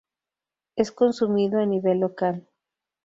[0.75, 2.47] Es consumido a nivel local.